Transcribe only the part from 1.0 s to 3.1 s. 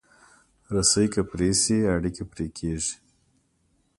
که پرې شي، اړیکې پرې کېږي.